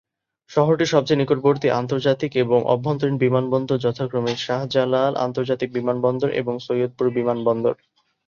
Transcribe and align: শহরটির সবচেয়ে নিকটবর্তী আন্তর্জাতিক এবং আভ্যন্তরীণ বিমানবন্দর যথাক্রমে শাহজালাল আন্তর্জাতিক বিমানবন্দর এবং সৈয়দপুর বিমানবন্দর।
শহরটির 0.49 0.93
সবচেয়ে 0.93 1.21
নিকটবর্তী 1.21 1.67
আন্তর্জাতিক 1.71 2.31
এবং 2.35 2.59
আভ্যন্তরীণ 2.73 3.15
বিমানবন্দর 3.17 3.77
যথাক্রমে 3.77 4.33
শাহজালাল 4.45 5.13
আন্তর্জাতিক 5.25 5.69
বিমানবন্দর 5.73 6.29
এবং 6.41 6.53
সৈয়দপুর 6.65 7.07
বিমানবন্দর। 7.17 7.73